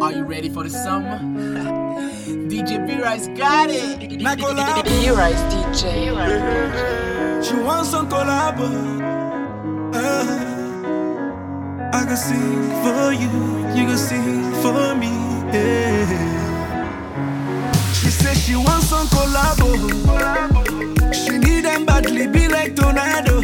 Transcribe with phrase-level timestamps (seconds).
[0.00, 1.18] Are you ready for the summer?
[2.48, 4.20] DJ B-Rice got it!
[4.22, 4.84] My collab!
[4.84, 6.14] B-Rice DJ.
[7.44, 8.58] She wants some collab.
[8.60, 10.38] Uh, uh,
[11.92, 13.28] I can sing for you,
[13.74, 15.10] you can sing for me.
[15.52, 16.06] Yeah.
[17.92, 19.60] She says she wants some collab.
[20.06, 21.12] Uh.
[21.12, 23.37] She need them badly, be like tornado.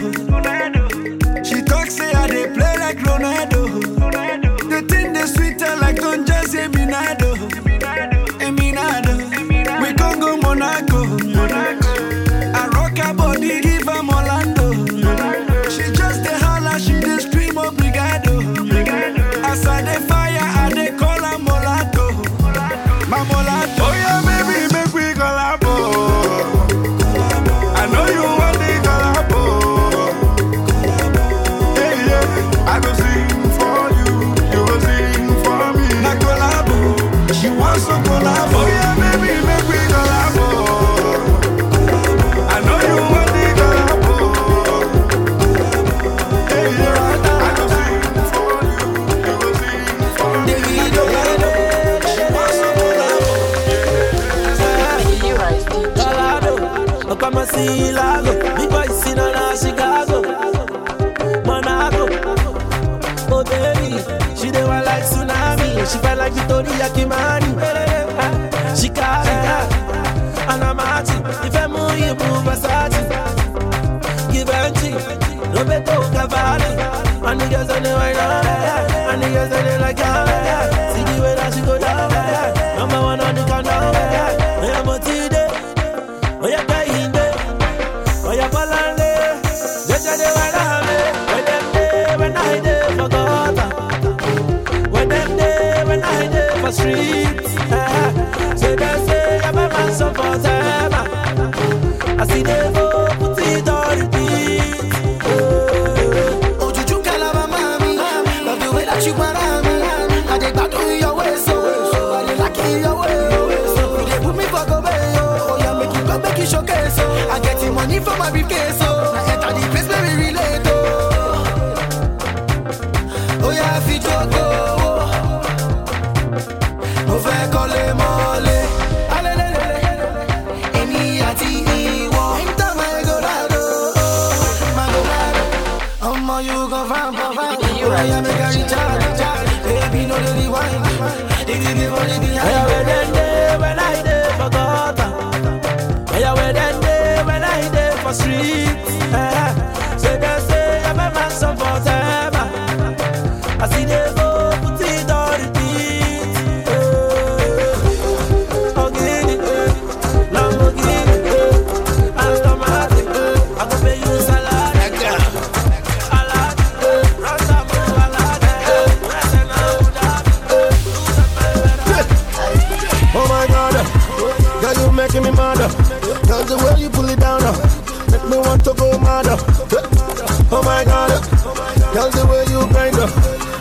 [181.94, 183.10] Girl, the way you grind up.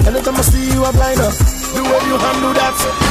[0.08, 1.34] Anytime I see you, I blind up.
[1.34, 3.03] The way you handle that.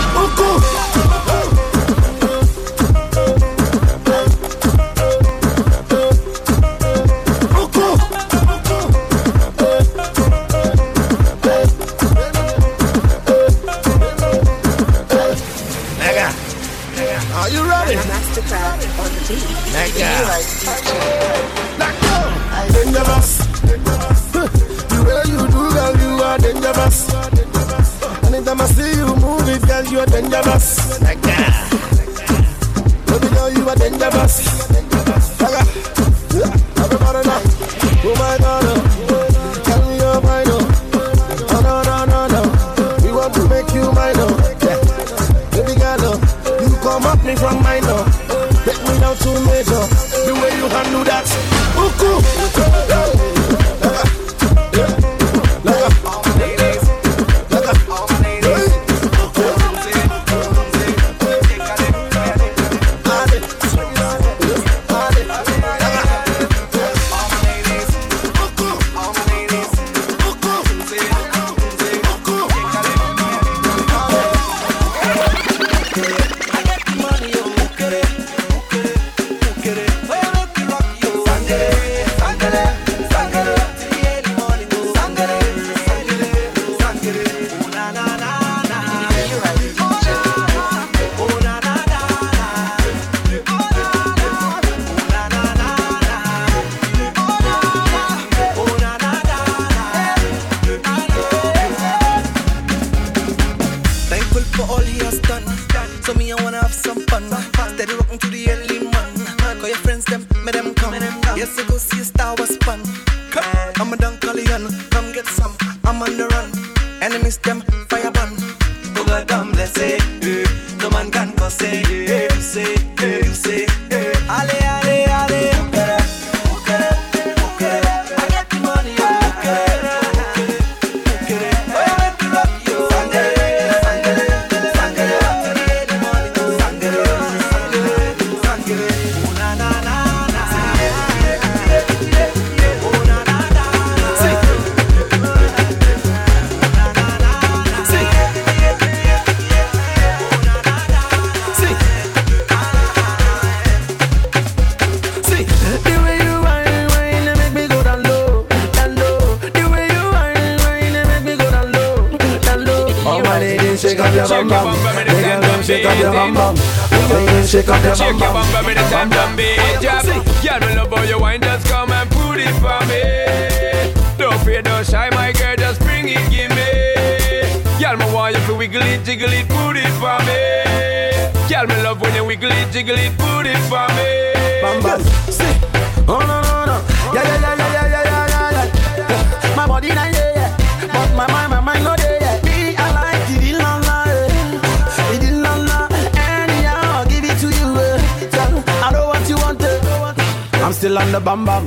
[201.25, 201.67] bam bam.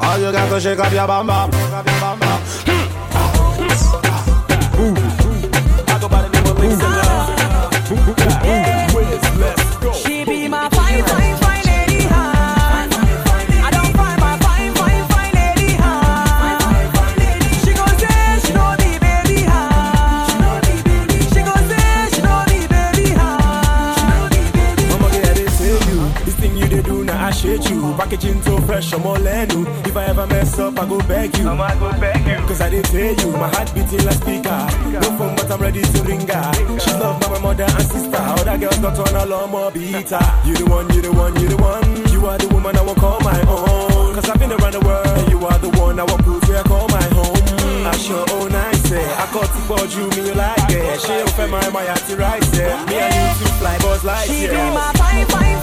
[0.00, 1.50] All you got to shake up your bam bam.
[4.76, 4.96] Hmm.
[4.98, 5.05] Ooh.
[28.66, 29.64] Pressure more than you.
[29.84, 31.48] If I ever mess up, I go beg you.
[31.48, 32.36] I go beg you.
[32.48, 34.60] Cause I didn't tell you, my heart beating like speaker.
[34.90, 36.52] No phone, but I'm ready to ring her.
[36.80, 38.16] She love my mother and sister.
[38.16, 40.18] Other girls got on a lot more beater.
[40.44, 42.10] You the one, you the one, you the one.
[42.12, 44.14] You are the woman I will call my own.
[44.14, 46.62] Cause I've been around the world, and you are the one I will prove I
[46.62, 47.86] call my home.
[47.86, 51.00] I sure own I say, I caught it, but you me like it.
[51.00, 52.74] She open my my heart to right there.
[52.86, 55.60] Me and you to fly, boys like She be my fine, fine,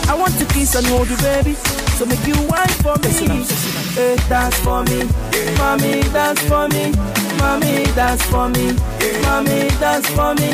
[0.00, 0.08] baby.
[0.10, 1.54] I want to kiss and hold you, baby.
[1.98, 3.10] So make you whine for me.
[3.96, 5.08] Hey, dance for me,
[5.56, 6.92] mommy, dance for me,
[7.38, 8.76] mommy, dance for me,
[9.22, 10.52] mommy, dance for me.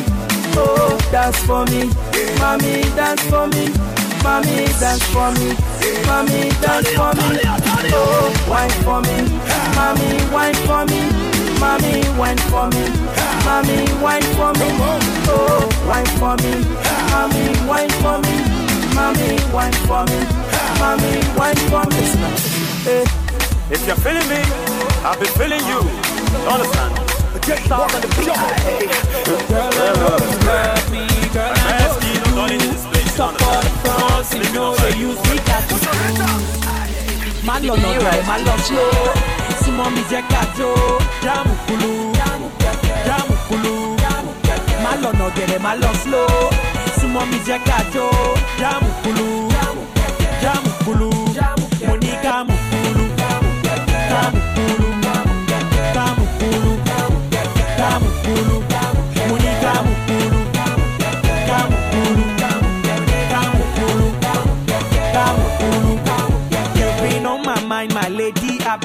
[0.54, 1.90] Oh, dance for me,
[2.38, 3.66] mommy, dance for me,
[4.22, 5.56] mommy, dance for me,
[6.06, 7.40] mommy, dance for me.
[7.90, 9.16] Oh, wine for me,
[9.75, 11.02] mommy, wine for me,
[11.58, 12.84] mommy, wine for me,
[13.42, 14.68] mommy, wine for me.
[15.26, 16.52] Oh, wine for me,
[17.11, 18.51] mommy, wine for me,
[18.94, 20.18] mommy, wine for me,
[20.80, 22.04] mommy, wine for me.
[22.87, 23.04] Hey.
[23.72, 24.42] If you're feeling me,
[25.02, 25.80] I'll be feeling you.
[26.44, 26.92] Understand?
[27.64, 28.28] Start on the beat.
[29.49, 33.14] Girl, I you love me, girl, I know key, not in this place.
[33.14, 35.76] Stop all the front, you know they use me got to
[37.46, 38.92] Má lọ nà rẹ̀, má slow.
[39.64, 40.70] Súnmọ́ mi jẹ́ ká jó.
[41.25, 41.92] Jáàmù kulu,
[43.06, 43.75] jáàmù kulu.
[44.84, 46.72] Má lọ nà gẹ̀rẹ̀, má lọ slow.
[47.02, 48.06] Súnmọ́ mi jẹ́ ká jó.
[48.61, 49.28] Jáàmù kulu,
[50.42, 51.11] jáàmù kulu.
[51.87, 53.04] Mo ní kulu,
[57.78, 58.56] káàmù kulu.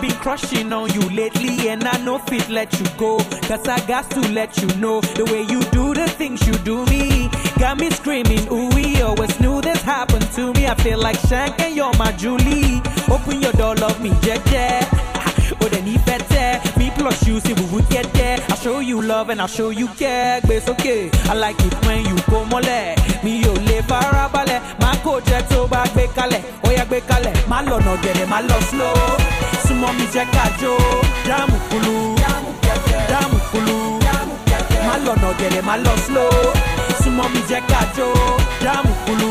[0.01, 3.18] been crushing on you lately, and I know fit let you go.
[3.48, 6.86] Cause I got to let you know the way you do the things you do
[6.86, 7.30] me.
[7.60, 10.68] Got me screaming, ooh, we always knew this happened to me.
[10.68, 12.82] I feel like Shank and you're my Julie.
[13.10, 15.04] Open your door, love me, yeah, yeah.
[15.62, 16.60] Oh, then he better.
[16.77, 18.38] Me plus you, see we would get there.
[18.50, 20.42] I'll show you love and I'll show you care.
[20.42, 22.62] But it's okay, I like it when you go more.
[23.24, 27.96] Me ò lè farabalẹ̀, máa kó jẹ́ tó bá gbé kalẹ̀, ó my love no
[28.04, 29.56] get it, my love slow.
[29.67, 30.74] súnmọ́ mi jẹ́ kájó
[31.27, 31.95] dáàmù kulu
[33.12, 33.77] dáàmù kulu
[34.88, 36.31] má lọ̀nà gẹ̀rẹ̀ má lọ slow.
[37.01, 38.07] Súnmọ́ mi jẹ́ kájó
[38.65, 39.26] dáàmù kulu.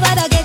[0.00, 0.37] para que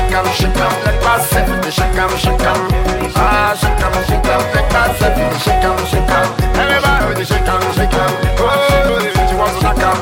[0.00, 2.60] shake 'em, shake 'em, let us everything shake 'em, shake 'em.
[3.16, 6.26] Ah, shake 'em, shake 'em, let us everything shake 'em, shake 'em.
[6.60, 8.10] Everybody shake 'em, shake 'em.
[8.40, 8.48] Oh,
[9.28, 9.96] she wants to shake 'em.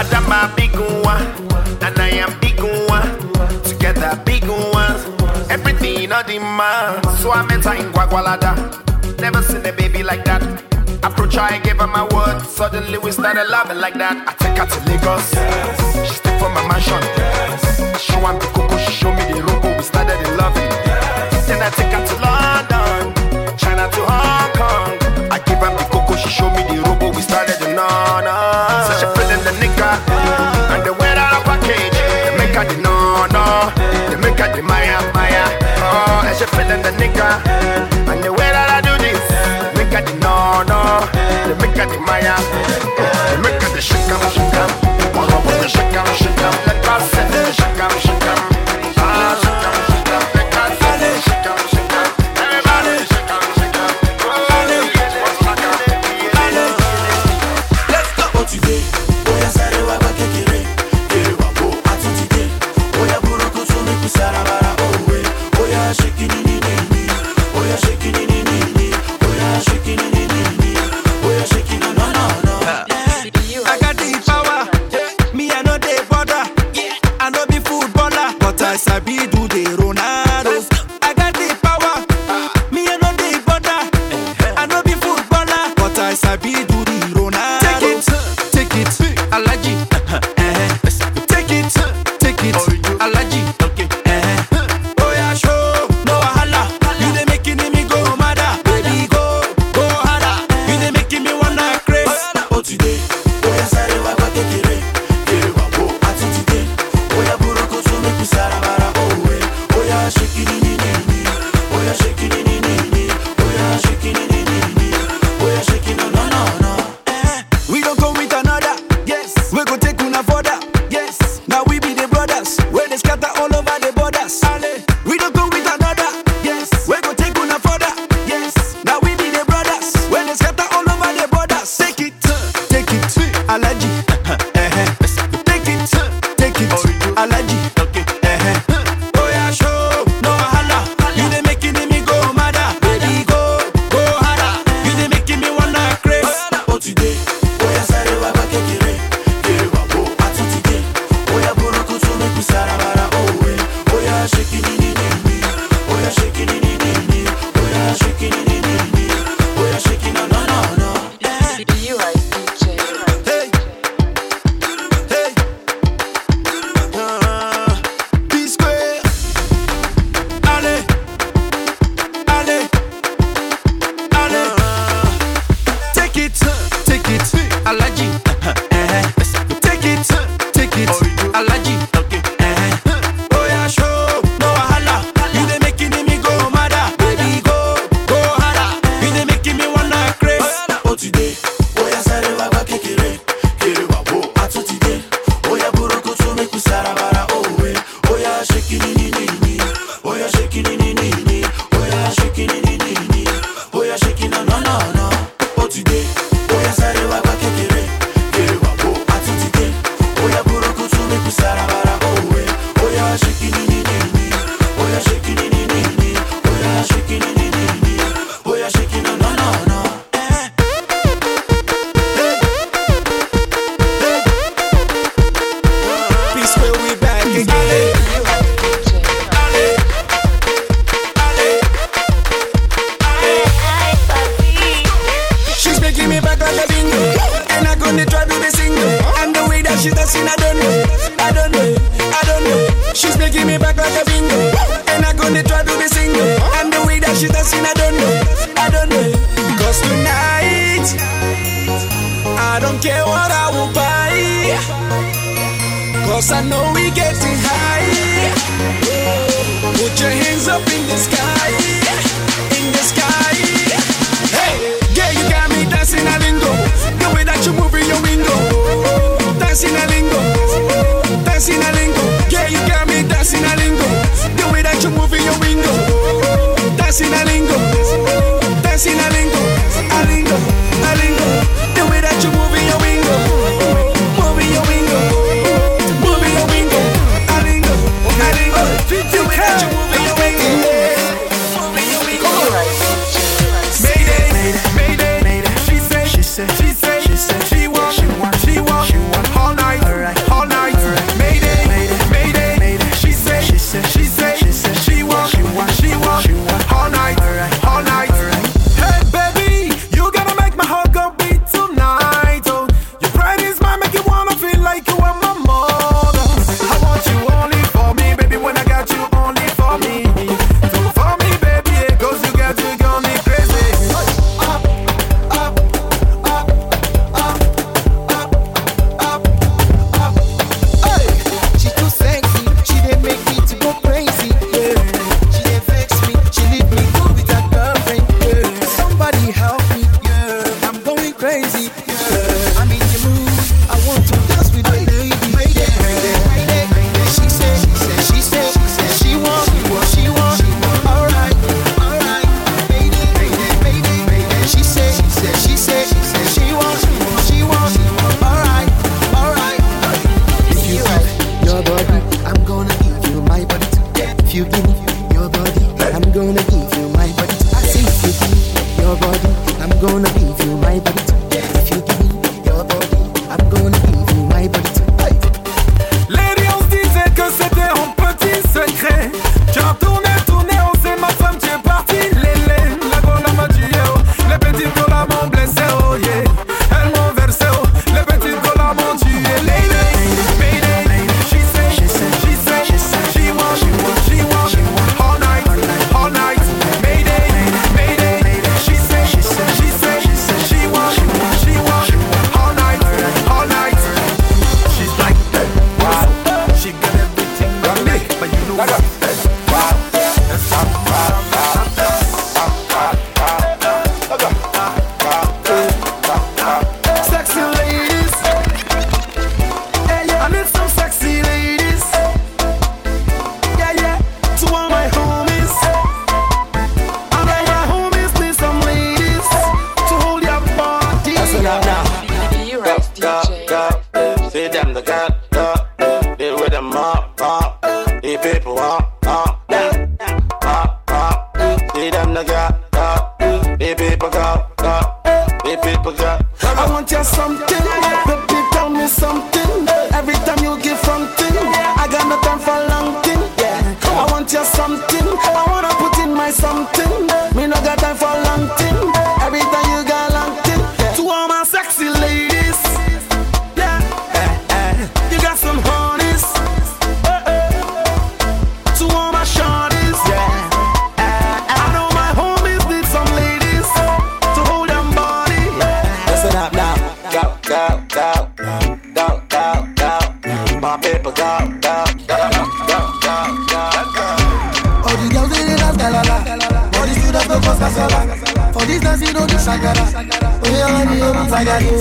[0.00, 1.26] Adama big one,
[1.82, 3.08] and I am big one.
[3.64, 5.00] Together big ones,
[5.50, 6.24] everything in all
[6.58, 7.00] man.
[7.20, 8.52] So I met her in Guagualada.
[9.20, 10.42] Never seen a baby like that.
[11.02, 12.42] Approach her, I gave her my word.
[12.46, 14.16] Suddenly we started loving like that.
[14.28, 15.32] I take her to Lagos.
[15.34, 16.98] Yes over my mansion.
[17.16, 18.02] Yes.
[18.02, 20.70] Show am the coco, she show me the rope, we started in loving.
[20.82, 21.46] Yes.
[21.46, 23.14] Then I take her to London,
[23.56, 24.90] China to Hong Kong.
[25.30, 28.26] I give her the coco, she show me the rope, we started in on.
[28.86, 29.90] So she feeling the nigga
[30.74, 31.98] and the weather package.
[32.26, 33.70] They make her the no no,
[34.10, 35.46] they make her the Maya Maya.
[35.78, 37.38] Oh, and she feeling the nigga
[38.10, 39.22] and the way that I do this.
[39.78, 41.06] Make her the no no,
[41.46, 42.34] they make her the Maya,
[43.30, 44.10] they make her the shake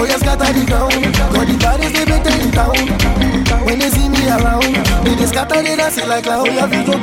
[0.00, 0.92] Oh yes, scatter the ground.
[1.30, 2.72] Got the baddest they better in town
[3.66, 4.72] When they see me around
[5.04, 6.96] They just scatter they dance like clown We have to go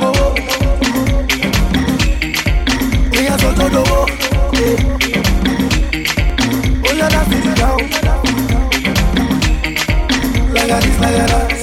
[3.11, 3.83] We have to go
[6.81, 7.85] Oh yeah, that's it down
[10.55, 11.53] Like a this, like a that.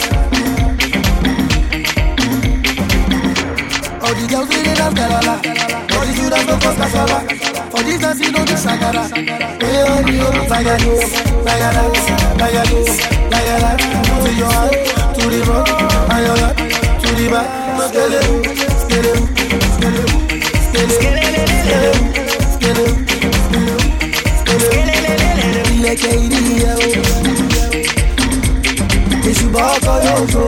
[4.05, 5.35] All the girls they dance galala
[5.99, 7.44] All the students go cause kasala
[7.77, 8.55] Oh, For you know the
[9.75, 11.11] oh, like a this,
[11.45, 11.91] like a that,
[12.39, 12.93] like a this,
[13.33, 13.79] like a that
[14.23, 14.75] To your hand,
[15.15, 15.69] to the front,
[16.13, 16.57] and your back,
[17.03, 17.49] to the back.
[17.91, 18.21] Skele,
[18.79, 19.13] skele,
[19.75, 20.05] skele,
[20.65, 21.19] skele,
[21.65, 21.91] skele,
[22.55, 22.87] skele,
[23.67, 24.95] skele
[25.75, 26.87] Ilẹ̀kẹ̀ ìdí yẹ o.
[29.29, 30.43] Èṣù bá ọkọ̀ yóò tó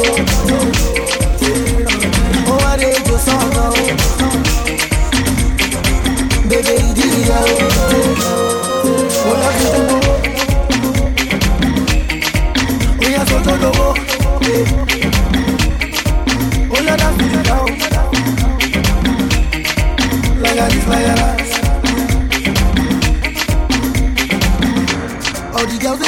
[25.56, 26.00] All the girls.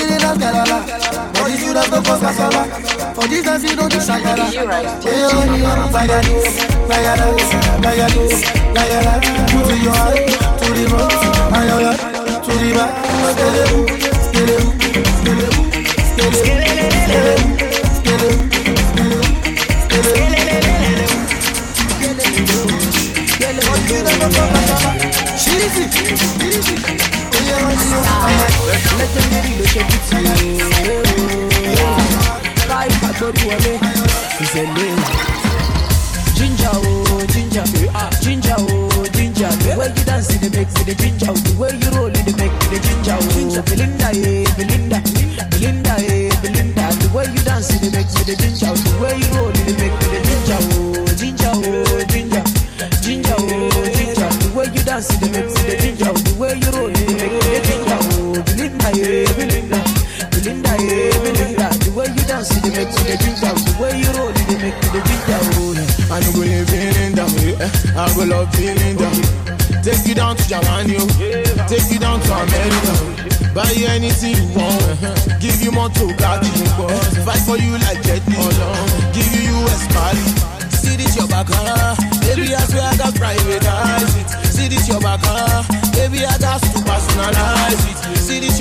[1.76, 2.97] All the cause kasala.
[3.18, 4.46] For dance you know the shakara.
[5.02, 7.34] Hey honey, like a this, like a that,
[7.82, 9.22] like a this, like a that.
[9.66, 11.12] To your hand, to the front,
[11.56, 13.08] and your back, to the back.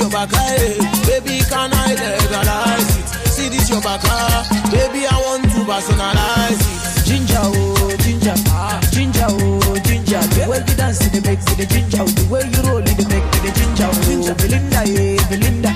[0.07, 0.77] Your back, hey.
[1.05, 3.07] Baby, can I legalize it?
[3.29, 4.01] See this your back.
[4.05, 4.47] Ah?
[4.71, 7.05] Baby, I want to personalize it.
[7.07, 8.79] Ginger oh ginger, ah.
[8.91, 10.19] ginger oh ginger.
[10.35, 12.03] The way you dance dey make me dey ginger.
[12.03, 13.87] The way you roll dey make me dey ginger.
[13.91, 14.35] oh.
[14.35, 15.71] Belinda ye Belinda,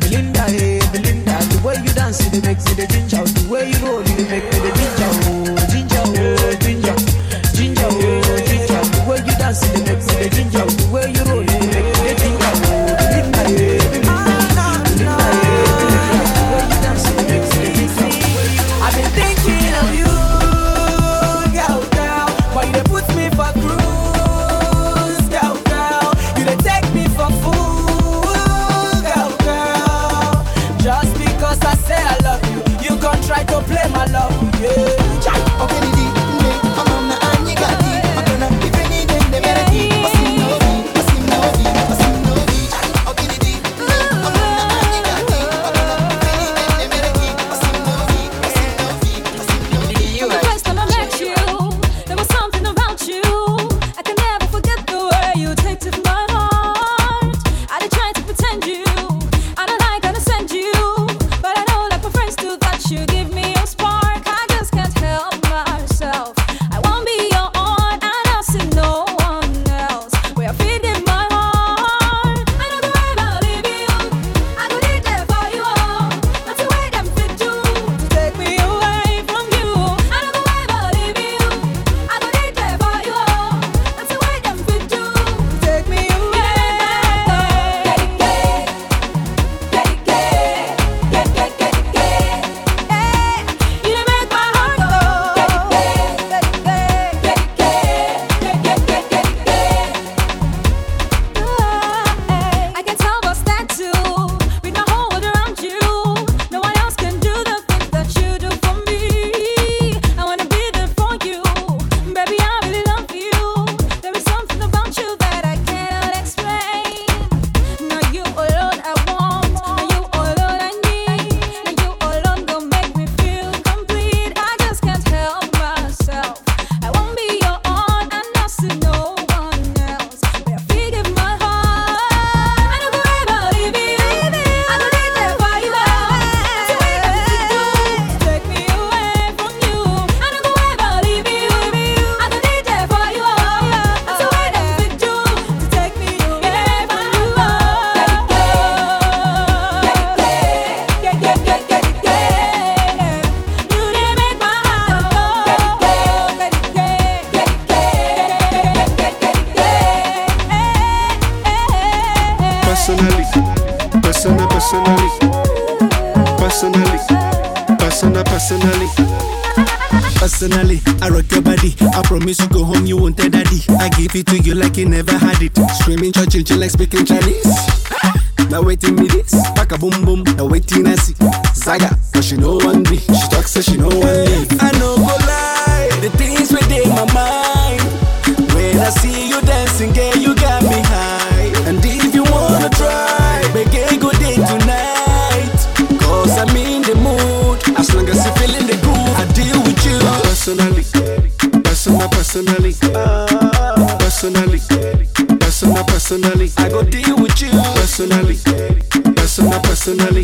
[0.00, 1.34] Belinda ye Belinda.
[1.52, 3.24] The way you dance dey make me dey ginger.
[3.24, 3.73] The way you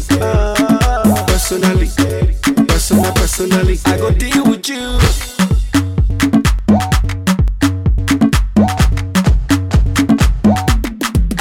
[0.09, 1.87] personally, personally,
[2.67, 3.79] personal, personally.
[3.87, 4.99] I go deal with you.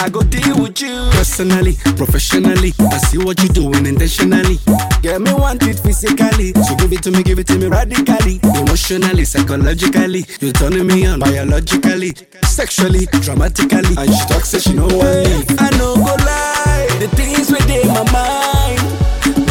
[0.02, 2.74] I go deal with you personally, professionally.
[2.80, 4.58] I see what you're doing intentionally.
[5.02, 8.40] Get me want it physically, so give it to me, give it to me radically,
[8.44, 10.26] emotionally, psychologically.
[10.40, 13.96] You're turning me on biologically, sexually, dramatically.
[13.98, 15.46] And she talks, she know one leave.
[15.60, 16.59] I know go lie,
[17.00, 18.80] the things within my mind.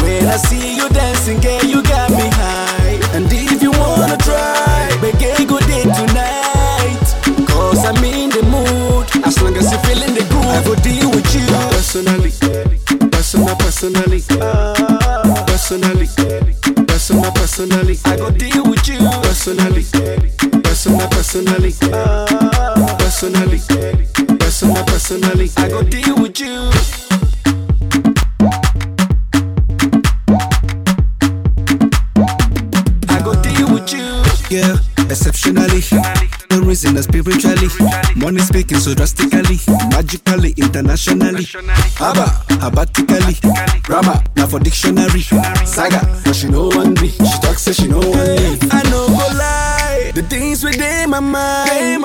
[0.03, 3.01] When I see you dancing, girl, you got me high.
[3.16, 7.07] And if you wanna try, begin good day tonight.
[7.49, 9.09] Cause I'm in the mood.
[9.24, 11.46] As long as you feeling the groove, I go deal with you.
[11.72, 12.32] Personally,
[13.09, 14.20] personal, personally,
[15.49, 16.09] personally,
[16.86, 17.96] personal, personally.
[18.05, 19.01] I go deal with you.
[19.24, 19.84] Personally,
[20.62, 21.72] personal, personally,
[23.01, 23.61] personally,
[24.36, 25.51] personal, personally.
[25.57, 27.07] I go deal with you.
[36.68, 37.68] Reason that spiritually.
[38.14, 39.56] Money speaking so drastically.
[39.88, 41.46] Magically, internationally.
[41.98, 42.28] Abba,
[42.60, 43.40] abatically.
[43.88, 45.22] Rama, now for dictionary.
[45.64, 47.08] Saga, but she know one me.
[47.08, 48.58] She talks, say she know one me.
[48.70, 50.12] I know go lie.
[50.14, 52.02] The things within my mind.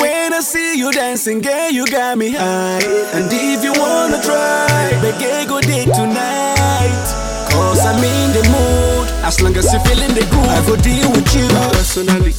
[0.00, 2.86] When I see you dancing, girl, you got me high.
[3.12, 7.06] And if you wanna try, begin go day tonight.
[7.50, 9.08] Cause I'm in the mood.
[9.26, 11.48] As long as you feeling the groove, I go deal with you.
[11.74, 12.34] Personally,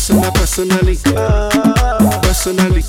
[0.00, 0.96] personal, personally,
[2.22, 2.82] personally,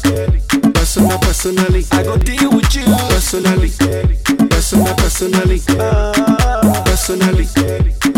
[0.71, 1.83] personal, personally.
[1.91, 2.85] I go deal with you.
[3.09, 3.69] Personally,
[4.49, 5.59] personal, personally,
[6.85, 7.47] personally,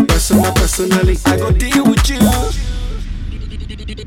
[0.06, 1.18] personal, personally.
[1.26, 2.20] I go deal with you.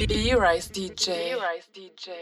[0.07, 1.35] B-Rise DJ.
[1.35, 2.13] B-Rise DJ.